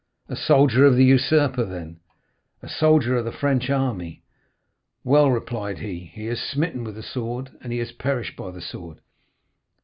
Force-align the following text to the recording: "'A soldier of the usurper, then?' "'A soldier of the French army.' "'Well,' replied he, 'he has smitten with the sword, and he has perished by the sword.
"'A 0.29 0.35
soldier 0.35 0.83
of 0.83 0.95
the 0.95 1.03
usurper, 1.05 1.63
then?' 1.63 1.99
"'A 2.63 2.69
soldier 2.69 3.17
of 3.17 3.23
the 3.23 3.31
French 3.31 3.69
army.' 3.69 4.23
"'Well,' 5.03 5.29
replied 5.29 5.77
he, 5.77 6.05
'he 6.11 6.25
has 6.25 6.41
smitten 6.41 6.83
with 6.83 6.95
the 6.95 7.03
sword, 7.03 7.51
and 7.61 7.71
he 7.71 7.77
has 7.77 7.91
perished 7.91 8.35
by 8.35 8.49
the 8.49 8.61
sword. 8.61 9.01